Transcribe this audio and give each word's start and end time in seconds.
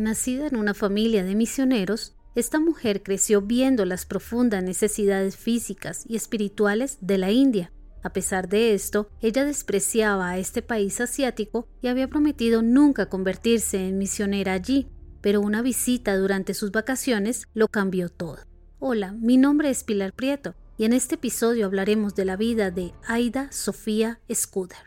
Nacida 0.00 0.46
en 0.46 0.56
una 0.56 0.72
familia 0.72 1.24
de 1.24 1.34
misioneros, 1.34 2.16
esta 2.34 2.58
mujer 2.58 3.02
creció 3.02 3.42
viendo 3.42 3.84
las 3.84 4.06
profundas 4.06 4.64
necesidades 4.64 5.36
físicas 5.36 6.04
y 6.08 6.16
espirituales 6.16 6.96
de 7.02 7.18
la 7.18 7.30
India. 7.32 7.70
A 8.02 8.14
pesar 8.14 8.48
de 8.48 8.72
esto, 8.72 9.10
ella 9.20 9.44
despreciaba 9.44 10.30
a 10.30 10.38
este 10.38 10.62
país 10.62 11.02
asiático 11.02 11.68
y 11.82 11.88
había 11.88 12.08
prometido 12.08 12.62
nunca 12.62 13.10
convertirse 13.10 13.88
en 13.88 13.98
misionera 13.98 14.54
allí, 14.54 14.88
pero 15.20 15.42
una 15.42 15.60
visita 15.60 16.16
durante 16.16 16.54
sus 16.54 16.72
vacaciones 16.72 17.46
lo 17.52 17.68
cambió 17.68 18.08
todo. 18.08 18.38
Hola, 18.78 19.12
mi 19.12 19.36
nombre 19.36 19.68
es 19.68 19.84
Pilar 19.84 20.14
Prieto 20.14 20.54
y 20.78 20.86
en 20.86 20.94
este 20.94 21.16
episodio 21.16 21.66
hablaremos 21.66 22.14
de 22.14 22.24
la 22.24 22.36
vida 22.36 22.70
de 22.70 22.94
Aida 23.06 23.52
Sofía 23.52 24.18
Scudder. 24.32 24.78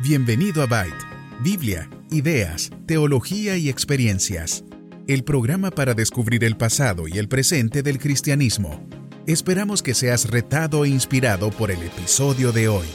Bienvenido 0.00 0.64
a 0.64 0.66
Byte, 0.66 1.06
Biblia, 1.42 1.90
ideas, 2.10 2.70
teología 2.86 3.56
y 3.56 3.68
experiencias 3.68 4.64
el 5.06 5.22
programa 5.22 5.70
para 5.70 5.94
descubrir 5.94 6.42
el 6.42 6.56
pasado 6.56 7.06
y 7.06 7.18
el 7.18 7.28
presente 7.28 7.82
del 7.82 7.98
cristianismo. 7.98 8.84
Esperamos 9.26 9.82
que 9.82 9.94
seas 9.94 10.28
retado 10.28 10.84
e 10.84 10.88
inspirado 10.88 11.50
por 11.50 11.70
el 11.70 11.80
episodio 11.82 12.50
de 12.50 12.68
hoy. 12.68 12.86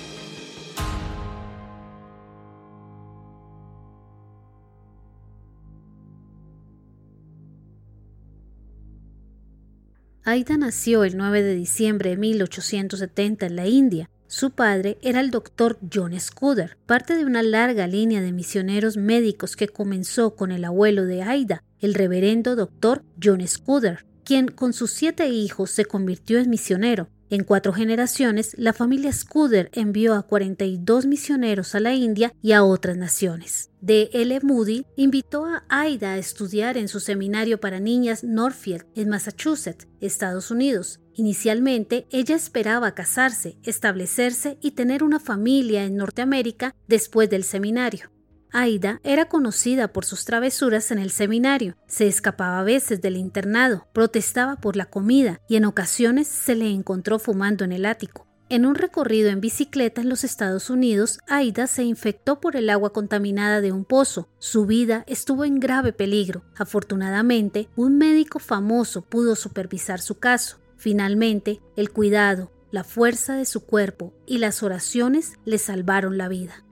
Aida 10.23 10.57
nació 10.57 11.03
el 11.03 11.15
9 11.15 11.43
de 11.43 11.55
diciembre 11.55 12.11
de 12.11 12.17
1870 12.17 13.45
en 13.45 13.55
la 13.55 13.67
India 13.67 14.10
su 14.31 14.51
padre 14.51 14.97
era 15.01 15.19
el 15.19 15.29
doctor 15.29 15.77
John 15.93 16.17
Scudder, 16.17 16.77
parte 16.85 17.17
de 17.17 17.25
una 17.25 17.43
larga 17.43 17.85
línea 17.85 18.21
de 18.21 18.31
misioneros 18.31 18.95
médicos 18.95 19.57
que 19.57 19.67
comenzó 19.67 20.37
con 20.37 20.53
el 20.53 20.63
abuelo 20.63 21.03
de 21.03 21.21
Aida, 21.21 21.65
el 21.81 21.93
reverendo 21.93 22.55
doctor 22.55 23.03
John 23.21 23.45
Scudder, 23.45 24.05
quien 24.23 24.47
con 24.47 24.71
sus 24.71 24.91
siete 24.91 25.27
hijos 25.27 25.71
se 25.71 25.83
convirtió 25.83 26.39
en 26.39 26.49
misionero. 26.49 27.09
En 27.31 27.45
cuatro 27.45 27.71
generaciones, 27.71 28.55
la 28.57 28.73
familia 28.73 29.13
Scudder 29.13 29.69
envió 29.71 30.15
a 30.15 30.23
42 30.23 31.05
misioneros 31.05 31.73
a 31.75 31.79
la 31.79 31.93
India 31.93 32.33
y 32.41 32.51
a 32.51 32.65
otras 32.65 32.97
naciones. 32.97 33.69
D. 33.79 34.09
L. 34.11 34.37
Moody 34.43 34.85
invitó 34.97 35.45
a 35.45 35.63
Aida 35.69 36.11
a 36.11 36.17
estudiar 36.17 36.75
en 36.75 36.89
su 36.89 36.99
seminario 36.99 37.57
para 37.61 37.79
niñas 37.79 38.25
Northfield, 38.25 38.85
en 38.95 39.07
Massachusetts, 39.07 39.87
Estados 40.01 40.51
Unidos. 40.51 40.99
Inicialmente, 41.13 42.05
ella 42.11 42.35
esperaba 42.35 42.95
casarse, 42.95 43.57
establecerse 43.63 44.57
y 44.61 44.71
tener 44.71 45.01
una 45.01 45.21
familia 45.21 45.85
en 45.85 45.95
Norteamérica 45.95 46.75
después 46.89 47.29
del 47.29 47.45
seminario. 47.45 48.11
Aida 48.51 48.99
era 49.03 49.25
conocida 49.25 49.89
por 49.89 50.05
sus 50.05 50.25
travesuras 50.25 50.91
en 50.91 50.99
el 50.99 51.11
seminario, 51.11 51.77
se 51.87 52.07
escapaba 52.07 52.59
a 52.59 52.63
veces 52.63 53.01
del 53.01 53.17
internado, 53.17 53.87
protestaba 53.93 54.57
por 54.57 54.75
la 54.75 54.85
comida 54.85 55.39
y 55.47 55.55
en 55.55 55.65
ocasiones 55.65 56.27
se 56.27 56.55
le 56.55 56.69
encontró 56.69 57.17
fumando 57.19 57.63
en 57.63 57.71
el 57.71 57.85
ático. 57.85 58.27
En 58.49 58.65
un 58.65 58.75
recorrido 58.75 59.29
en 59.29 59.39
bicicleta 59.39 60.01
en 60.01 60.09
los 60.09 60.25
Estados 60.25 60.69
Unidos, 60.69 61.19
Aida 61.29 61.67
se 61.67 61.83
infectó 61.83 62.41
por 62.41 62.57
el 62.57 62.69
agua 62.69 62.91
contaminada 62.91 63.61
de 63.61 63.71
un 63.71 63.85
pozo. 63.85 64.27
Su 64.39 64.65
vida 64.65 65.05
estuvo 65.07 65.45
en 65.45 65.61
grave 65.61 65.93
peligro. 65.93 66.43
Afortunadamente, 66.57 67.69
un 67.77 67.97
médico 67.97 68.39
famoso 68.39 69.03
pudo 69.03 69.37
supervisar 69.37 70.01
su 70.01 70.19
caso. 70.19 70.59
Finalmente, 70.75 71.61
el 71.77 71.91
cuidado, 71.91 72.51
la 72.71 72.83
fuerza 72.83 73.37
de 73.37 73.45
su 73.45 73.65
cuerpo 73.65 74.13
y 74.25 74.39
las 74.39 74.63
oraciones 74.63 75.35
le 75.45 75.57
salvaron 75.57 76.17
la 76.17 76.27
vida. 76.27 76.65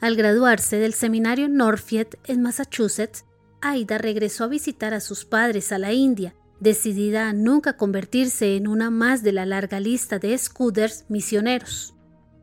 Al 0.00 0.16
graduarse 0.16 0.76
del 0.76 0.92
seminario 0.92 1.48
Norfield 1.48 2.18
en 2.26 2.42
Massachusetts, 2.42 3.24
Aida 3.62 3.98
regresó 3.98 4.44
a 4.44 4.48
visitar 4.48 4.92
a 4.92 5.00
sus 5.00 5.24
padres 5.24 5.72
a 5.72 5.78
la 5.78 5.92
India, 5.92 6.34
decidida 6.60 7.28
a 7.28 7.32
nunca 7.32 7.76
convertirse 7.76 8.56
en 8.56 8.68
una 8.68 8.90
más 8.90 9.22
de 9.22 9.32
la 9.32 9.46
larga 9.46 9.80
lista 9.80 10.18
de 10.18 10.36
scooters 10.36 11.06
misioneros. 11.08 11.94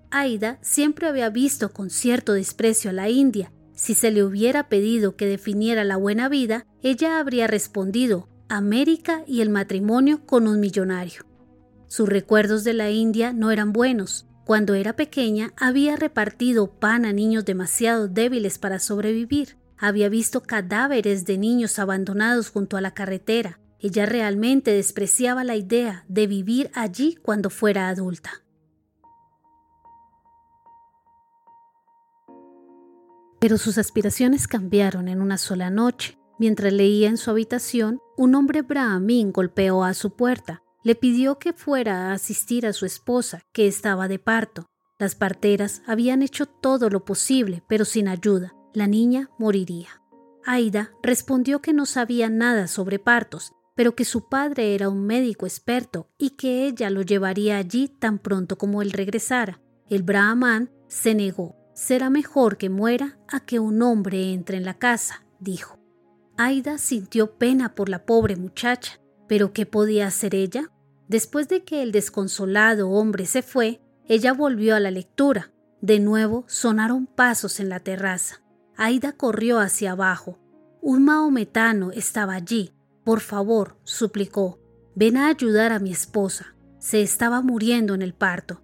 Aida 0.09 0.59
siempre 0.61 1.07
había 1.07 1.29
visto 1.29 1.71
con 1.71 1.89
cierto 1.89 2.33
desprecio 2.33 2.89
a 2.89 2.93
la 2.93 3.09
India. 3.09 3.51
Si 3.73 3.95
se 3.95 4.11
le 4.11 4.23
hubiera 4.23 4.69
pedido 4.69 5.15
que 5.15 5.25
definiera 5.25 5.83
la 5.83 5.97
buena 5.97 6.29
vida, 6.29 6.65
ella 6.81 7.19
habría 7.19 7.47
respondido 7.47 8.29
América 8.49 9.23
y 9.25 9.41
el 9.41 9.49
matrimonio 9.49 10.25
con 10.25 10.47
un 10.47 10.59
millonario. 10.59 11.25
Sus 11.87 12.07
recuerdos 12.07 12.63
de 12.63 12.73
la 12.73 12.91
India 12.91 13.33
no 13.33 13.49
eran 13.51 13.73
buenos, 13.73 14.27
cuando 14.45 14.73
era 14.73 14.93
pequeña 14.93 15.53
había 15.57 15.95
repartido 15.95 16.67
pan 16.67 17.05
a 17.05 17.13
niños 17.13 17.45
demasiado 17.45 18.07
débiles 18.07 18.57
para 18.59 18.79
sobrevivir. 18.79 19.57
Había 19.77 20.09
visto 20.09 20.41
cadáveres 20.41 21.25
de 21.25 21.37
niños 21.37 21.79
abandonados 21.79 22.49
junto 22.49 22.77
a 22.77 22.81
la 22.81 22.93
carretera. 22.93 23.59
Ella 23.79 24.05
realmente 24.05 24.71
despreciaba 24.71 25.43
la 25.43 25.55
idea 25.55 26.05
de 26.07 26.27
vivir 26.27 26.71
allí 26.73 27.15
cuando 27.21 27.49
fuera 27.49 27.89
adulta. 27.89 28.43
Pero 33.39 33.57
sus 33.57 33.77
aspiraciones 33.77 34.47
cambiaron 34.47 35.09
en 35.09 35.21
una 35.21 35.37
sola 35.37 35.69
noche. 35.69 36.17
Mientras 36.39 36.71
leía 36.71 37.09
en 37.09 37.17
su 37.17 37.29
habitación, 37.29 37.99
un 38.17 38.35
hombre 38.35 38.61
brahmín 38.61 39.33
golpeó 39.33 39.83
a 39.83 39.93
su 39.93 40.15
puerta 40.15 40.62
le 40.83 40.95
pidió 40.95 41.39
que 41.39 41.53
fuera 41.53 42.09
a 42.09 42.13
asistir 42.13 42.65
a 42.65 42.73
su 42.73 42.85
esposa, 42.85 43.41
que 43.51 43.67
estaba 43.67 44.07
de 44.07 44.19
parto. 44.19 44.67
Las 44.99 45.15
parteras 45.15 45.81
habían 45.87 46.21
hecho 46.21 46.45
todo 46.45 46.89
lo 46.89 47.05
posible, 47.05 47.63
pero 47.67 47.85
sin 47.85 48.07
ayuda. 48.07 48.53
La 48.73 48.87
niña 48.87 49.29
moriría. 49.37 50.01
Aida 50.45 50.91
respondió 51.01 51.61
que 51.61 51.73
no 51.73 51.85
sabía 51.85 52.29
nada 52.29 52.67
sobre 52.67 52.99
partos, 52.99 53.53
pero 53.75 53.95
que 53.95 54.05
su 54.05 54.27
padre 54.27 54.75
era 54.75 54.89
un 54.89 55.05
médico 55.05 55.45
experto 55.45 56.09
y 56.17 56.31
que 56.31 56.67
ella 56.67 56.89
lo 56.89 57.01
llevaría 57.01 57.57
allí 57.57 57.87
tan 57.87 58.19
pronto 58.19 58.57
como 58.57 58.81
él 58.81 58.91
regresara. 58.91 59.61
El 59.89 60.03
brahman 60.03 60.71
se 60.87 61.15
negó. 61.15 61.55
Será 61.73 62.09
mejor 62.09 62.57
que 62.57 62.69
muera 62.69 63.17
a 63.27 63.39
que 63.39 63.59
un 63.59 63.81
hombre 63.81 64.31
entre 64.31 64.57
en 64.57 64.65
la 64.65 64.75
casa, 64.75 65.25
dijo. 65.39 65.79
Aida 66.37 66.77
sintió 66.77 67.37
pena 67.37 67.73
por 67.73 67.89
la 67.89 68.05
pobre 68.05 68.35
muchacha, 68.35 68.99
pero 69.33 69.51
¿qué 69.51 69.65
podía 69.65 70.05
hacer 70.05 70.35
ella? 70.35 70.69
Después 71.07 71.47
de 71.49 71.63
que 71.63 71.81
el 71.81 71.91
desconsolado 71.91 72.91
hombre 72.91 73.25
se 73.25 73.41
fue, 73.41 73.81
ella 74.05 74.31
volvió 74.31 74.75
a 74.75 74.79
la 74.79 74.91
lectura. 74.91 75.51
De 75.81 75.99
nuevo 75.99 76.45
sonaron 76.47 77.07
pasos 77.07 77.59
en 77.59 77.67
la 77.67 77.79
terraza. 77.79 78.43
Aida 78.77 79.11
corrió 79.13 79.59
hacia 79.59 79.93
abajo. 79.93 80.37
Un 80.83 81.05
maometano 81.05 81.89
estaba 81.89 82.35
allí. 82.35 82.73
Por 83.03 83.21
favor, 83.21 83.75
suplicó, 83.85 84.59
ven 84.93 85.17
a 85.17 85.29
ayudar 85.29 85.71
a 85.71 85.79
mi 85.79 85.91
esposa. 85.91 86.53
Se 86.77 87.01
estaba 87.01 87.41
muriendo 87.41 87.95
en 87.95 88.03
el 88.03 88.13
parto. 88.13 88.61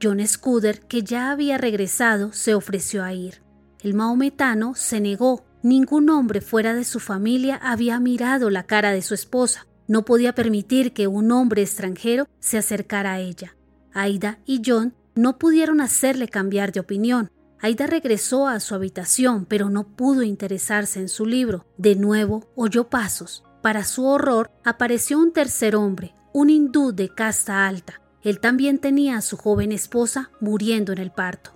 John 0.00 0.24
Scudder, 0.24 0.82
que 0.82 1.02
ya 1.02 1.32
había 1.32 1.58
regresado, 1.58 2.32
se 2.32 2.54
ofreció 2.54 3.02
a 3.02 3.12
ir. 3.12 3.42
El 3.80 3.94
maometano 3.94 4.76
se 4.76 5.00
negó. 5.00 5.44
Ningún 5.64 6.10
hombre 6.10 6.40
fuera 6.40 6.74
de 6.74 6.84
su 6.84 7.00
familia 7.00 7.56
había 7.56 7.98
mirado 7.98 8.50
la 8.50 8.66
cara 8.66 8.92
de 8.92 9.02
su 9.02 9.14
esposa. 9.14 9.66
No 9.92 10.06
podía 10.06 10.34
permitir 10.34 10.94
que 10.94 11.06
un 11.06 11.30
hombre 11.32 11.60
extranjero 11.60 12.26
se 12.40 12.56
acercara 12.56 13.12
a 13.12 13.20
ella. 13.20 13.56
Aida 13.92 14.38
y 14.46 14.62
John 14.64 14.94
no 15.14 15.36
pudieron 15.36 15.82
hacerle 15.82 16.28
cambiar 16.28 16.72
de 16.72 16.80
opinión. 16.80 17.30
Aida 17.60 17.86
regresó 17.86 18.48
a 18.48 18.58
su 18.60 18.74
habitación, 18.74 19.44
pero 19.44 19.68
no 19.68 19.86
pudo 19.86 20.22
interesarse 20.22 20.98
en 20.98 21.10
su 21.10 21.26
libro. 21.26 21.66
De 21.76 21.94
nuevo 21.94 22.48
oyó 22.56 22.88
pasos. 22.88 23.44
Para 23.60 23.84
su 23.84 24.06
horror, 24.06 24.50
apareció 24.64 25.18
un 25.18 25.34
tercer 25.34 25.76
hombre, 25.76 26.14
un 26.32 26.48
hindú 26.48 26.92
de 26.92 27.10
casta 27.10 27.66
alta. 27.66 28.00
Él 28.22 28.40
también 28.40 28.78
tenía 28.78 29.18
a 29.18 29.20
su 29.20 29.36
joven 29.36 29.72
esposa 29.72 30.30
muriendo 30.40 30.94
en 30.94 31.00
el 31.00 31.10
parto. 31.10 31.50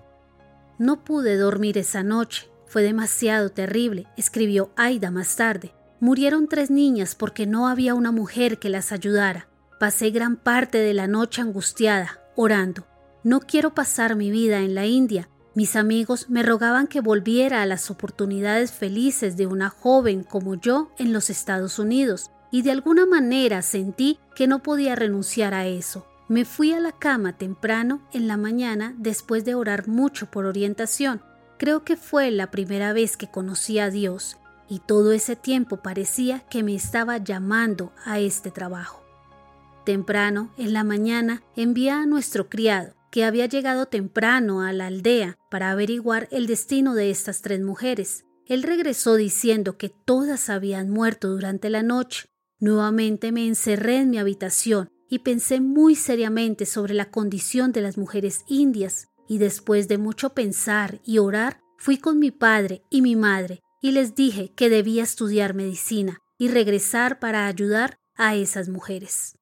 No 0.78 1.04
pude 1.04 1.38
dormir 1.38 1.78
esa 1.78 2.02
noche. 2.02 2.50
Fue 2.66 2.82
demasiado 2.82 3.48
terrible, 3.48 4.08
escribió 4.18 4.72
Aida 4.76 5.10
más 5.10 5.36
tarde. 5.36 5.72
Murieron 5.98 6.46
tres 6.46 6.70
niñas 6.70 7.14
porque 7.14 7.46
no 7.46 7.68
había 7.68 7.94
una 7.94 8.12
mujer 8.12 8.58
que 8.58 8.68
las 8.68 8.92
ayudara. 8.92 9.48
Pasé 9.80 10.10
gran 10.10 10.36
parte 10.36 10.76
de 10.76 10.92
la 10.92 11.06
noche 11.06 11.40
angustiada, 11.40 12.20
orando. 12.36 12.86
No 13.24 13.40
quiero 13.40 13.74
pasar 13.74 14.14
mi 14.14 14.30
vida 14.30 14.60
en 14.60 14.74
la 14.74 14.84
India. 14.84 15.30
Mis 15.54 15.74
amigos 15.74 16.28
me 16.28 16.42
rogaban 16.42 16.86
que 16.86 17.00
volviera 17.00 17.62
a 17.62 17.66
las 17.66 17.90
oportunidades 17.90 18.72
felices 18.72 19.38
de 19.38 19.46
una 19.46 19.70
joven 19.70 20.22
como 20.22 20.54
yo 20.54 20.90
en 20.98 21.14
los 21.14 21.30
Estados 21.30 21.78
Unidos, 21.78 22.30
y 22.50 22.60
de 22.60 22.72
alguna 22.72 23.06
manera 23.06 23.62
sentí 23.62 24.18
que 24.34 24.46
no 24.46 24.62
podía 24.62 24.96
renunciar 24.96 25.54
a 25.54 25.66
eso. 25.66 26.06
Me 26.28 26.44
fui 26.44 26.74
a 26.74 26.80
la 26.80 26.92
cama 26.92 27.38
temprano 27.38 28.02
en 28.12 28.28
la 28.28 28.36
mañana 28.36 28.94
después 28.98 29.46
de 29.46 29.54
orar 29.54 29.88
mucho 29.88 30.30
por 30.30 30.44
orientación. 30.44 31.22
Creo 31.58 31.84
que 31.84 31.96
fue 31.96 32.30
la 32.30 32.50
primera 32.50 32.92
vez 32.92 33.16
que 33.16 33.30
conocí 33.30 33.78
a 33.78 33.88
Dios 33.88 34.36
y 34.68 34.80
todo 34.80 35.12
ese 35.12 35.36
tiempo 35.36 35.78
parecía 35.78 36.40
que 36.48 36.62
me 36.62 36.74
estaba 36.74 37.18
llamando 37.18 37.92
a 38.04 38.18
este 38.18 38.50
trabajo. 38.50 39.02
Temprano, 39.84 40.50
en 40.58 40.72
la 40.72 40.82
mañana, 40.82 41.42
envié 41.54 41.90
a 41.90 42.06
nuestro 42.06 42.48
criado, 42.48 42.94
que 43.10 43.24
había 43.24 43.46
llegado 43.46 43.86
temprano 43.86 44.62
a 44.62 44.72
la 44.72 44.86
aldea 44.86 45.38
para 45.50 45.70
averiguar 45.70 46.28
el 46.32 46.46
destino 46.46 46.94
de 46.94 47.10
estas 47.10 47.40
tres 47.40 47.62
mujeres. 47.62 48.24
Él 48.46 48.62
regresó 48.62 49.14
diciendo 49.14 49.78
que 49.78 49.88
todas 49.88 50.50
habían 50.50 50.90
muerto 50.90 51.28
durante 51.28 51.70
la 51.70 51.82
noche. 51.82 52.26
Nuevamente 52.58 53.32
me 53.32 53.46
encerré 53.46 53.98
en 53.98 54.10
mi 54.10 54.18
habitación 54.18 54.90
y 55.08 55.20
pensé 55.20 55.60
muy 55.60 55.94
seriamente 55.94 56.66
sobre 56.66 56.94
la 56.94 57.10
condición 57.10 57.70
de 57.70 57.80
las 57.80 57.96
mujeres 57.96 58.44
indias, 58.48 59.08
y 59.28 59.38
después 59.38 59.88
de 59.88 59.98
mucho 59.98 60.30
pensar 60.30 61.00
y 61.04 61.18
orar, 61.18 61.60
fui 61.78 61.98
con 61.98 62.18
mi 62.18 62.32
padre 62.32 62.82
y 62.90 63.02
mi 63.02 63.14
madre 63.14 63.62
y 63.86 63.92
les 63.92 64.16
dije 64.16 64.50
que 64.56 64.68
debía 64.68 65.04
estudiar 65.04 65.54
medicina 65.54 66.20
y 66.38 66.48
regresar 66.48 67.20
para 67.20 67.46
ayudar 67.46 68.00
a 68.16 68.34
esas 68.34 68.68
mujeres. 68.68 69.38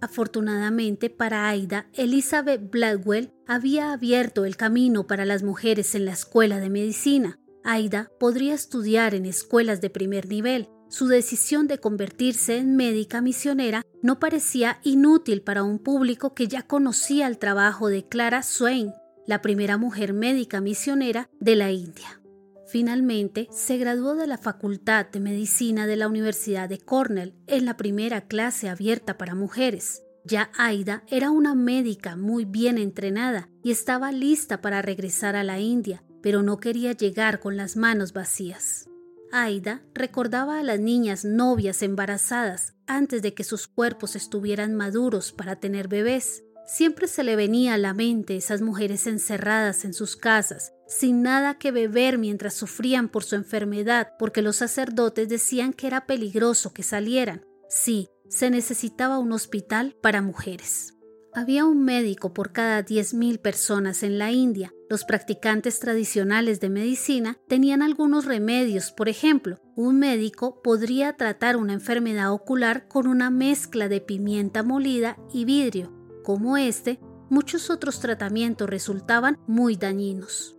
Afortunadamente 0.00 1.10
para 1.10 1.46
Aida, 1.46 1.90
Elizabeth 1.92 2.70
Blackwell 2.70 3.30
había 3.46 3.92
abierto 3.92 4.46
el 4.46 4.56
camino 4.56 5.06
para 5.06 5.26
las 5.26 5.42
mujeres 5.42 5.94
en 5.94 6.06
la 6.06 6.12
escuela 6.12 6.58
de 6.58 6.70
medicina. 6.70 7.38
Aida 7.64 8.10
podría 8.18 8.54
estudiar 8.54 9.14
en 9.14 9.26
escuelas 9.26 9.82
de 9.82 9.90
primer 9.90 10.26
nivel. 10.26 10.70
Su 10.94 11.08
decisión 11.08 11.66
de 11.66 11.78
convertirse 11.78 12.56
en 12.56 12.76
médica 12.76 13.20
misionera 13.20 13.82
no 14.00 14.20
parecía 14.20 14.78
inútil 14.84 15.42
para 15.42 15.64
un 15.64 15.80
público 15.80 16.34
que 16.34 16.46
ya 16.46 16.62
conocía 16.62 17.26
el 17.26 17.38
trabajo 17.38 17.88
de 17.88 18.06
Clara 18.06 18.44
Swain, 18.44 18.92
la 19.26 19.42
primera 19.42 19.76
mujer 19.76 20.12
médica 20.12 20.60
misionera 20.60 21.28
de 21.40 21.56
la 21.56 21.72
India. 21.72 22.20
Finalmente, 22.68 23.48
se 23.50 23.76
graduó 23.76 24.14
de 24.14 24.28
la 24.28 24.38
Facultad 24.38 25.06
de 25.10 25.18
Medicina 25.18 25.88
de 25.88 25.96
la 25.96 26.06
Universidad 26.06 26.68
de 26.68 26.78
Cornell 26.78 27.34
en 27.48 27.64
la 27.64 27.76
primera 27.76 28.28
clase 28.28 28.68
abierta 28.68 29.18
para 29.18 29.34
mujeres. 29.34 30.04
Ya 30.24 30.52
Aida 30.56 31.02
era 31.08 31.32
una 31.32 31.56
médica 31.56 32.14
muy 32.14 32.44
bien 32.44 32.78
entrenada 32.78 33.48
y 33.64 33.72
estaba 33.72 34.12
lista 34.12 34.60
para 34.60 34.80
regresar 34.80 35.34
a 35.34 35.42
la 35.42 35.58
India, 35.58 36.04
pero 36.22 36.44
no 36.44 36.58
quería 36.58 36.92
llegar 36.92 37.40
con 37.40 37.56
las 37.56 37.74
manos 37.74 38.12
vacías. 38.12 38.86
Aida 39.36 39.82
recordaba 39.94 40.60
a 40.60 40.62
las 40.62 40.78
niñas 40.78 41.24
novias 41.24 41.82
embarazadas 41.82 42.74
antes 42.86 43.20
de 43.20 43.34
que 43.34 43.42
sus 43.42 43.66
cuerpos 43.66 44.14
estuvieran 44.14 44.74
maduros 44.74 45.32
para 45.32 45.56
tener 45.56 45.88
bebés. 45.88 46.44
Siempre 46.66 47.08
se 47.08 47.24
le 47.24 47.34
venía 47.34 47.74
a 47.74 47.78
la 47.78 47.94
mente 47.94 48.36
esas 48.36 48.62
mujeres 48.62 49.08
encerradas 49.08 49.84
en 49.84 49.92
sus 49.92 50.14
casas, 50.14 50.72
sin 50.86 51.22
nada 51.22 51.58
que 51.58 51.72
beber 51.72 52.16
mientras 52.16 52.54
sufrían 52.54 53.08
por 53.08 53.24
su 53.24 53.34
enfermedad, 53.34 54.12
porque 54.20 54.40
los 54.40 54.56
sacerdotes 54.56 55.28
decían 55.28 55.72
que 55.72 55.88
era 55.88 56.06
peligroso 56.06 56.72
que 56.72 56.84
salieran. 56.84 57.44
Sí, 57.68 58.10
se 58.28 58.50
necesitaba 58.50 59.18
un 59.18 59.32
hospital 59.32 59.96
para 60.00 60.22
mujeres. 60.22 60.94
Había 61.34 61.64
un 61.64 61.84
médico 61.84 62.32
por 62.32 62.52
cada 62.52 62.84
10.000 62.84 63.40
personas 63.40 64.04
en 64.04 64.18
la 64.18 64.30
India. 64.30 64.72
Los 64.90 65.04
practicantes 65.04 65.80
tradicionales 65.80 66.60
de 66.60 66.68
medicina 66.68 67.38
tenían 67.48 67.80
algunos 67.80 68.26
remedios. 68.26 68.92
Por 68.92 69.08
ejemplo, 69.08 69.58
un 69.76 69.98
médico 69.98 70.60
podría 70.62 71.14
tratar 71.14 71.56
una 71.56 71.72
enfermedad 71.72 72.32
ocular 72.32 72.86
con 72.86 73.06
una 73.06 73.30
mezcla 73.30 73.88
de 73.88 74.00
pimienta 74.00 74.62
molida 74.62 75.16
y 75.32 75.46
vidrio. 75.46 75.90
Como 76.22 76.58
este, 76.58 77.00
muchos 77.30 77.70
otros 77.70 78.00
tratamientos 78.00 78.68
resultaban 78.68 79.38
muy 79.46 79.76
dañinos. 79.76 80.56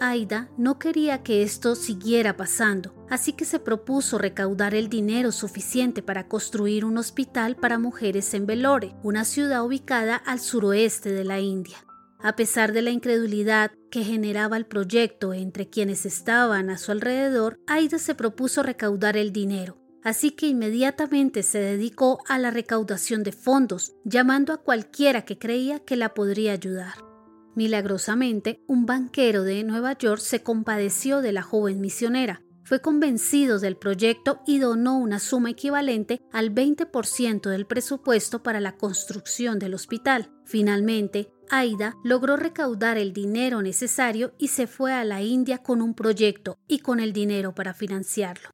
Aida 0.00 0.50
no 0.56 0.78
quería 0.78 1.22
que 1.22 1.42
esto 1.42 1.74
siguiera 1.74 2.36
pasando, 2.36 2.94
así 3.10 3.34
que 3.34 3.44
se 3.44 3.58
propuso 3.58 4.16
recaudar 4.16 4.74
el 4.74 4.88
dinero 4.88 5.30
suficiente 5.30 6.02
para 6.02 6.26
construir 6.26 6.86
un 6.86 6.96
hospital 6.96 7.56
para 7.56 7.78
mujeres 7.78 8.32
en 8.32 8.46
Velore, 8.46 8.94
una 9.02 9.24
ciudad 9.24 9.64
ubicada 9.64 10.16
al 10.16 10.40
suroeste 10.40 11.12
de 11.12 11.24
la 11.24 11.40
India. 11.40 11.76
A 12.22 12.36
pesar 12.36 12.72
de 12.72 12.82
la 12.82 12.90
incredulidad 12.90 13.72
que 13.90 14.04
generaba 14.04 14.58
el 14.58 14.66
proyecto 14.66 15.32
entre 15.32 15.70
quienes 15.70 16.04
estaban 16.04 16.68
a 16.68 16.76
su 16.76 16.92
alrededor, 16.92 17.58
Aida 17.66 17.98
se 17.98 18.14
propuso 18.14 18.62
recaudar 18.62 19.16
el 19.16 19.32
dinero, 19.32 19.78
así 20.04 20.32
que 20.32 20.46
inmediatamente 20.46 21.42
se 21.42 21.60
dedicó 21.60 22.22
a 22.28 22.38
la 22.38 22.50
recaudación 22.50 23.22
de 23.22 23.32
fondos, 23.32 23.94
llamando 24.04 24.52
a 24.52 24.58
cualquiera 24.58 25.24
que 25.24 25.38
creía 25.38 25.78
que 25.80 25.96
la 25.96 26.12
podría 26.12 26.52
ayudar. 26.52 26.92
Milagrosamente, 27.54 28.62
un 28.68 28.84
banquero 28.84 29.42
de 29.42 29.64
Nueva 29.64 29.96
York 29.96 30.20
se 30.20 30.42
compadeció 30.42 31.22
de 31.22 31.32
la 31.32 31.42
joven 31.42 31.80
misionera, 31.80 32.42
fue 32.64 32.80
convencido 32.80 33.58
del 33.58 33.76
proyecto 33.76 34.42
y 34.46 34.58
donó 34.58 34.98
una 34.98 35.18
suma 35.18 35.50
equivalente 35.50 36.20
al 36.32 36.54
20% 36.54 37.48
del 37.48 37.66
presupuesto 37.66 38.42
para 38.42 38.60
la 38.60 38.76
construcción 38.76 39.58
del 39.58 39.74
hospital. 39.74 40.30
Finalmente, 40.50 41.30
Aida 41.48 41.94
logró 42.02 42.36
recaudar 42.36 42.98
el 42.98 43.12
dinero 43.12 43.62
necesario 43.62 44.32
y 44.36 44.48
se 44.48 44.66
fue 44.66 44.92
a 44.92 45.04
la 45.04 45.22
India 45.22 45.58
con 45.58 45.80
un 45.80 45.94
proyecto 45.94 46.58
y 46.66 46.80
con 46.80 46.98
el 46.98 47.12
dinero 47.12 47.54
para 47.54 47.72
financiarlo. 47.72 48.50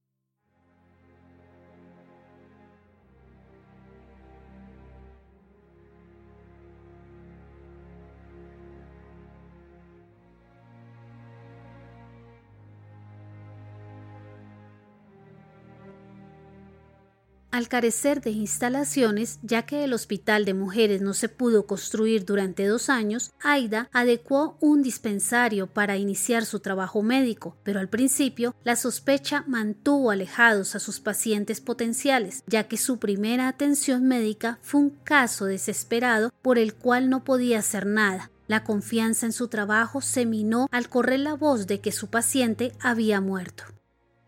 Al 17.56 17.68
carecer 17.68 18.20
de 18.20 18.32
instalaciones, 18.32 19.38
ya 19.40 19.62
que 19.62 19.82
el 19.82 19.94
hospital 19.94 20.44
de 20.44 20.52
mujeres 20.52 21.00
no 21.00 21.14
se 21.14 21.30
pudo 21.30 21.66
construir 21.66 22.26
durante 22.26 22.66
dos 22.66 22.90
años, 22.90 23.30
Aida 23.42 23.88
adecuó 23.94 24.58
un 24.60 24.82
dispensario 24.82 25.66
para 25.66 25.96
iniciar 25.96 26.44
su 26.44 26.60
trabajo 26.60 27.02
médico, 27.02 27.56
pero 27.62 27.80
al 27.80 27.88
principio 27.88 28.54
la 28.62 28.76
sospecha 28.76 29.42
mantuvo 29.46 30.10
alejados 30.10 30.74
a 30.74 30.80
sus 30.80 31.00
pacientes 31.00 31.62
potenciales, 31.62 32.44
ya 32.46 32.64
que 32.64 32.76
su 32.76 32.98
primera 32.98 33.48
atención 33.48 34.04
médica 34.04 34.58
fue 34.60 34.82
un 34.82 34.90
caso 34.90 35.46
desesperado 35.46 36.34
por 36.42 36.58
el 36.58 36.74
cual 36.74 37.08
no 37.08 37.24
podía 37.24 37.60
hacer 37.60 37.86
nada. 37.86 38.30
La 38.48 38.64
confianza 38.64 39.24
en 39.24 39.32
su 39.32 39.48
trabajo 39.48 40.02
se 40.02 40.26
minó 40.26 40.66
al 40.72 40.90
correr 40.90 41.20
la 41.20 41.32
voz 41.32 41.66
de 41.66 41.80
que 41.80 41.90
su 41.90 42.08
paciente 42.08 42.72
había 42.80 43.22
muerto 43.22 43.64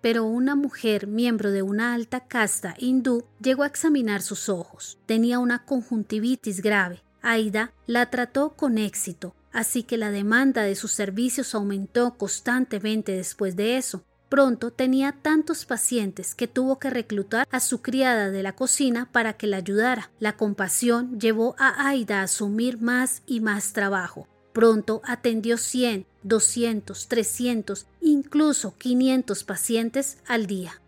pero 0.00 0.24
una 0.24 0.54
mujer 0.54 1.06
miembro 1.06 1.50
de 1.50 1.62
una 1.62 1.94
alta 1.94 2.20
casta 2.20 2.74
hindú 2.78 3.24
llegó 3.40 3.62
a 3.62 3.66
examinar 3.66 4.22
sus 4.22 4.48
ojos. 4.48 4.98
Tenía 5.06 5.38
una 5.38 5.64
conjuntivitis 5.64 6.62
grave. 6.62 7.02
Aida 7.20 7.72
la 7.86 8.10
trató 8.10 8.50
con 8.50 8.78
éxito, 8.78 9.34
así 9.52 9.82
que 9.82 9.96
la 9.96 10.10
demanda 10.10 10.62
de 10.62 10.76
sus 10.76 10.92
servicios 10.92 11.54
aumentó 11.54 12.16
constantemente 12.16 13.12
después 13.12 13.56
de 13.56 13.76
eso. 13.76 14.04
Pronto 14.28 14.70
tenía 14.70 15.12
tantos 15.12 15.64
pacientes 15.64 16.34
que 16.34 16.46
tuvo 16.46 16.78
que 16.78 16.90
reclutar 16.90 17.48
a 17.50 17.60
su 17.60 17.80
criada 17.80 18.30
de 18.30 18.42
la 18.42 18.54
cocina 18.54 19.08
para 19.10 19.32
que 19.32 19.46
la 19.46 19.56
ayudara. 19.56 20.10
La 20.20 20.36
compasión 20.36 21.18
llevó 21.18 21.56
a 21.58 21.88
Aida 21.88 22.20
a 22.20 22.24
asumir 22.24 22.78
más 22.78 23.22
y 23.26 23.40
más 23.40 23.72
trabajo. 23.72 24.28
Pronto 24.58 25.02
atendió 25.04 25.56
100, 25.56 26.04
200, 26.24 27.06
300, 27.06 27.86
incluso 28.00 28.74
500 28.76 29.44
pacientes 29.44 30.18
al 30.26 30.48
día. 30.48 30.82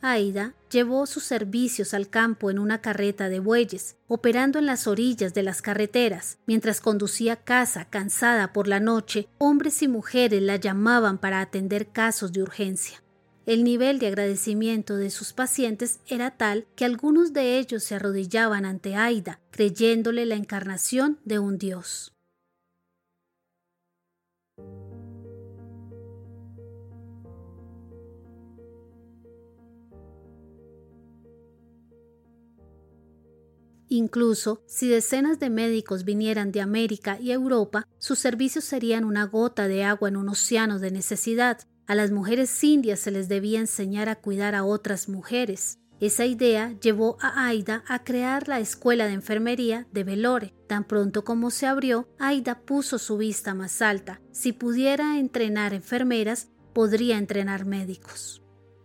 Aida 0.00 0.56
llevó 0.72 1.06
sus 1.06 1.22
servicios 1.22 1.94
al 1.94 2.08
campo 2.08 2.50
en 2.50 2.58
una 2.58 2.80
carreta 2.80 3.28
de 3.28 3.38
bueyes, 3.38 3.94
operando 4.08 4.58
en 4.58 4.66
las 4.66 4.88
orillas 4.88 5.34
de 5.34 5.44
las 5.44 5.62
carreteras. 5.62 6.38
Mientras 6.46 6.80
conducía 6.80 7.36
casa 7.36 7.84
cansada 7.84 8.52
por 8.52 8.66
la 8.66 8.80
noche, 8.80 9.28
hombres 9.38 9.82
y 9.82 9.86
mujeres 9.86 10.42
la 10.42 10.56
llamaban 10.56 11.18
para 11.18 11.40
atender 11.40 11.92
casos 11.92 12.32
de 12.32 12.42
urgencia. 12.42 13.04
El 13.46 13.62
nivel 13.62 14.00
de 14.00 14.08
agradecimiento 14.08 14.96
de 14.96 15.10
sus 15.10 15.32
pacientes 15.32 16.00
era 16.08 16.32
tal 16.32 16.66
que 16.74 16.84
algunos 16.84 17.32
de 17.32 17.60
ellos 17.60 17.84
se 17.84 17.94
arrodillaban 17.94 18.64
ante 18.64 18.96
Aida, 18.96 19.38
creyéndole 19.52 20.26
la 20.26 20.34
encarnación 20.34 21.20
de 21.24 21.38
un 21.38 21.58
dios. 21.58 22.12
Incluso 33.94 34.62
si 34.64 34.88
decenas 34.88 35.38
de 35.38 35.50
médicos 35.50 36.06
vinieran 36.06 36.50
de 36.50 36.62
América 36.62 37.18
y 37.20 37.30
Europa, 37.30 37.86
sus 37.98 38.18
servicios 38.18 38.64
serían 38.64 39.04
una 39.04 39.26
gota 39.26 39.68
de 39.68 39.84
agua 39.84 40.08
en 40.08 40.16
un 40.16 40.30
océano 40.30 40.78
de 40.78 40.90
necesidad. 40.90 41.58
A 41.86 41.94
las 41.94 42.10
mujeres 42.10 42.64
indias 42.64 43.00
se 43.00 43.10
les 43.10 43.28
debía 43.28 43.60
enseñar 43.60 44.08
a 44.08 44.16
cuidar 44.16 44.54
a 44.54 44.64
otras 44.64 45.10
mujeres. 45.10 45.78
Esa 46.00 46.24
idea 46.24 46.74
llevó 46.80 47.18
a 47.20 47.46
Aida 47.46 47.84
a 47.86 48.02
crear 48.02 48.48
la 48.48 48.60
escuela 48.60 49.06
de 49.06 49.12
enfermería 49.12 49.86
de 49.92 50.04
Velore. 50.04 50.54
Tan 50.68 50.84
pronto 50.84 51.22
como 51.22 51.50
se 51.50 51.66
abrió, 51.66 52.08
Aida 52.18 52.60
puso 52.60 52.98
su 52.98 53.18
vista 53.18 53.52
más 53.52 53.82
alta. 53.82 54.22
Si 54.30 54.54
pudiera 54.54 55.18
entrenar 55.18 55.74
enfermeras, 55.74 56.48
podría 56.72 57.18
entrenar 57.18 57.66
médicos. 57.66 58.41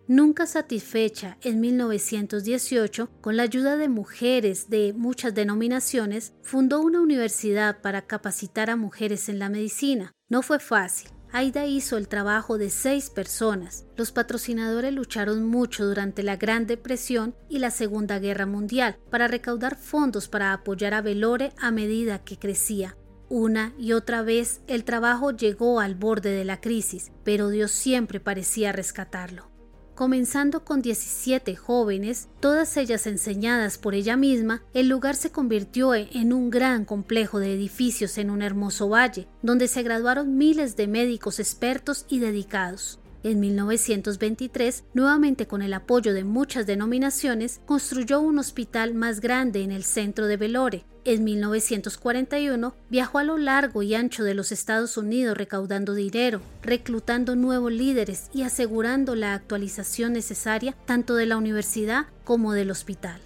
Nunca 0.09 0.45
satisfecha, 0.45 1.37
en 1.41 1.59
1918, 1.59 3.09
con 3.19 3.35
la 3.35 3.43
ayuda 3.43 3.75
de 3.75 3.89
mujeres 3.89 4.69
de 4.69 4.93
muchas 4.93 5.35
denominaciones, 5.35 6.31
fundó 6.41 6.79
una 6.79 7.01
universidad 7.01 7.81
para 7.81 8.03
capacitar 8.03 8.69
a 8.69 8.77
mujeres 8.77 9.27
en 9.27 9.37
la 9.37 9.49
medicina. 9.49 10.13
No 10.29 10.43
fue 10.43 10.59
fácil. 10.59 11.11
Aida 11.33 11.65
hizo 11.65 11.97
el 11.97 12.07
trabajo 12.07 12.57
de 12.57 12.69
seis 12.69 13.09
personas. 13.09 13.85
Los 13.97 14.13
patrocinadores 14.13 14.93
lucharon 14.93 15.45
mucho 15.45 15.85
durante 15.85 16.23
la 16.23 16.37
Gran 16.37 16.67
Depresión 16.67 17.35
y 17.49 17.59
la 17.59 17.69
Segunda 17.69 18.17
Guerra 18.17 18.45
Mundial 18.45 18.97
para 19.11 19.27
recaudar 19.27 19.75
fondos 19.75 20.29
para 20.29 20.53
apoyar 20.53 20.93
a 20.93 21.01
Velore 21.01 21.51
a 21.59 21.69
medida 21.69 22.23
que 22.23 22.39
crecía. 22.39 22.95
Una 23.27 23.73
y 23.77 23.91
otra 23.91 24.21
vez 24.21 24.61
el 24.67 24.85
trabajo 24.85 25.31
llegó 25.31 25.81
al 25.81 25.95
borde 25.95 26.29
de 26.29 26.45
la 26.45 26.61
crisis, 26.61 27.11
pero 27.25 27.49
Dios 27.49 27.71
siempre 27.71 28.21
parecía 28.21 28.71
rescatarlo 28.71 29.56
comenzando 29.97 30.63
con 30.63 30.83
17 30.83 31.55
jóvenes, 31.55 32.29
todas 32.39 32.77
ellas 32.77 33.07
enseñadas 33.07 33.79
por 33.79 33.95
ella 33.95 34.15
misma, 34.15 34.61
el 34.75 34.89
lugar 34.89 35.15
se 35.15 35.31
convirtió 35.31 35.95
en 35.95 36.33
un 36.33 36.51
gran 36.51 36.85
complejo 36.85 37.39
de 37.39 37.55
edificios 37.55 38.19
en 38.19 38.29
un 38.29 38.43
hermoso 38.43 38.89
valle, 38.89 39.27
donde 39.41 39.67
se 39.67 39.81
graduaron 39.81 40.37
miles 40.37 40.75
de 40.75 40.87
médicos 40.87 41.39
expertos 41.39 42.05
y 42.09 42.19
dedicados. 42.19 42.99
En 43.27 43.41
1923, 43.41 44.85
nuevamente 44.93 45.47
con 45.47 45.61
el 45.61 45.73
apoyo 45.73 46.13
de 46.13 46.23
muchas 46.23 46.65
denominaciones, 46.65 47.59
construyó 47.65 48.21
un 48.21 48.39
hospital 48.39 48.93
más 48.93 49.19
grande 49.19 49.63
en 49.63 49.71
el 49.73 49.83
centro 49.83 50.27
de 50.27 50.37
Velore. 50.37 50.85
En 51.03 51.25
1941 51.25 52.73
viajó 52.89 53.17
a 53.17 53.25
lo 53.25 53.37
largo 53.37 53.83
y 53.83 53.95
ancho 53.95 54.23
de 54.23 54.33
los 54.33 54.53
Estados 54.53 54.95
Unidos 54.95 55.37
recaudando 55.37 55.93
dinero, 55.93 56.39
reclutando 56.61 57.35
nuevos 57.35 57.73
líderes 57.73 58.29
y 58.33 58.43
asegurando 58.43 59.13
la 59.13 59.33
actualización 59.33 60.13
necesaria 60.13 60.77
tanto 60.85 61.15
de 61.15 61.25
la 61.25 61.35
universidad 61.35 62.05
como 62.23 62.53
del 62.53 62.71
hospital. 62.71 63.19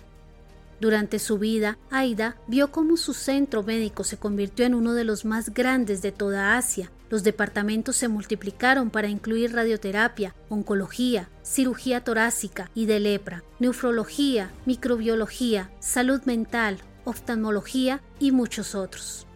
Durante 0.81 1.19
su 1.19 1.37
vida, 1.37 1.77
Aida 1.91 2.37
vio 2.47 2.71
cómo 2.71 2.97
su 2.97 3.13
centro 3.13 3.61
médico 3.61 4.03
se 4.03 4.17
convirtió 4.17 4.65
en 4.65 4.73
uno 4.73 4.95
de 4.95 5.03
los 5.03 5.25
más 5.25 5.53
grandes 5.53 6.01
de 6.01 6.11
toda 6.11 6.57
Asia. 6.57 6.91
Los 7.11 7.23
departamentos 7.23 7.95
se 7.97 8.07
multiplicaron 8.07 8.89
para 8.89 9.07
incluir 9.07 9.53
radioterapia, 9.53 10.33
oncología, 10.49 11.29
cirugía 11.43 12.03
torácica 12.03 12.71
y 12.73 12.87
de 12.87 12.99
lepra, 12.99 13.43
nefrología, 13.59 14.51
microbiología, 14.65 15.69
salud 15.79 16.23
mental, 16.25 16.79
oftalmología 17.05 18.01
y 18.17 18.31
muchos 18.31 18.73
otros. 18.73 19.27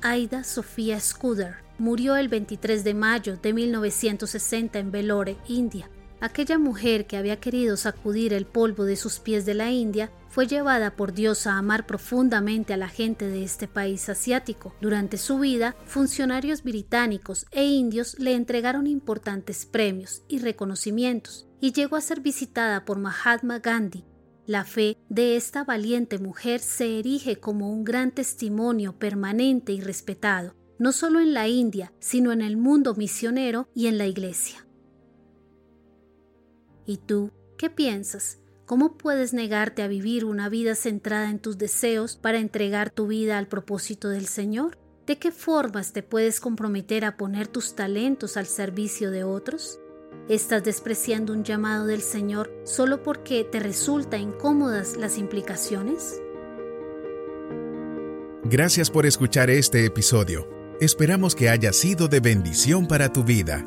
Aida 0.00 0.44
Sofía 0.44 1.00
Scudder 1.00 1.56
murió 1.76 2.14
el 2.14 2.28
23 2.28 2.84
de 2.84 2.94
mayo 2.94 3.36
de 3.36 3.52
1960 3.52 4.78
en 4.78 4.92
Vellore, 4.92 5.38
India. 5.48 5.90
Aquella 6.20 6.58
mujer 6.58 7.06
que 7.06 7.16
había 7.16 7.40
querido 7.40 7.76
sacudir 7.76 8.32
el 8.32 8.46
polvo 8.46 8.84
de 8.84 8.96
sus 8.96 9.18
pies 9.18 9.44
de 9.44 9.54
la 9.54 9.70
India 9.70 10.10
fue 10.28 10.46
llevada 10.46 10.96
por 10.96 11.12
Dios 11.12 11.46
a 11.46 11.58
amar 11.58 11.86
profundamente 11.86 12.72
a 12.72 12.76
la 12.76 12.88
gente 12.88 13.28
de 13.28 13.44
este 13.44 13.68
país 13.68 14.08
asiático. 14.08 14.74
Durante 14.80 15.16
su 15.16 15.38
vida, 15.38 15.76
funcionarios 15.86 16.62
británicos 16.62 17.46
e 17.50 17.64
indios 17.64 18.18
le 18.18 18.34
entregaron 18.34 18.86
importantes 18.86 19.66
premios 19.66 20.22
y 20.26 20.38
reconocimientos, 20.38 21.46
y 21.60 21.72
llegó 21.72 21.96
a 21.96 22.00
ser 22.00 22.20
visitada 22.20 22.84
por 22.84 22.98
Mahatma 22.98 23.58
Gandhi. 23.58 24.04
La 24.46 24.64
fe 24.64 24.98
de 25.08 25.36
esta 25.36 25.64
valiente 25.64 26.18
mujer 26.18 26.60
se 26.60 26.98
erige 26.98 27.36
como 27.36 27.72
un 27.72 27.84
gran 27.84 28.10
testimonio 28.10 28.98
permanente 28.98 29.72
y 29.72 29.80
respetado, 29.80 30.54
no 30.78 30.92
solo 30.92 31.20
en 31.20 31.32
la 31.32 31.48
India, 31.48 31.92
sino 31.98 32.32
en 32.32 32.42
el 32.42 32.56
mundo 32.56 32.94
misionero 32.94 33.68
y 33.74 33.86
en 33.86 33.98
la 33.98 34.06
Iglesia. 34.06 34.66
¿Y 36.86 36.98
tú 36.98 37.30
qué 37.56 37.70
piensas? 37.70 38.38
¿Cómo 38.66 38.96
puedes 38.96 39.32
negarte 39.34 39.82
a 39.82 39.88
vivir 39.88 40.24
una 40.24 40.48
vida 40.48 40.74
centrada 40.74 41.30
en 41.30 41.38
tus 41.38 41.58
deseos 41.58 42.16
para 42.16 42.38
entregar 42.38 42.90
tu 42.90 43.06
vida 43.06 43.38
al 43.38 43.46
propósito 43.46 44.08
del 44.08 44.26
Señor? 44.26 44.78
¿De 45.06 45.18
qué 45.18 45.32
formas 45.32 45.92
te 45.92 46.02
puedes 46.02 46.40
comprometer 46.40 47.04
a 47.04 47.16
poner 47.16 47.46
tus 47.46 47.74
talentos 47.74 48.36
al 48.36 48.46
servicio 48.46 49.10
de 49.10 49.24
otros? 49.24 49.78
¿Estás 50.28 50.64
despreciando 50.64 51.34
un 51.34 51.44
llamado 51.44 51.86
del 51.86 52.00
Señor 52.00 52.50
solo 52.64 53.02
porque 53.02 53.44
te 53.44 53.60
resulta 53.60 54.16
incómodas 54.16 54.96
las 54.96 55.18
implicaciones? 55.18 56.20
Gracias 58.44 58.90
por 58.90 59.04
escuchar 59.04 59.50
este 59.50 59.84
episodio. 59.84 60.48
Esperamos 60.80 61.34
que 61.34 61.50
haya 61.50 61.72
sido 61.72 62.08
de 62.08 62.20
bendición 62.20 62.86
para 62.86 63.12
tu 63.12 63.24
vida. 63.24 63.66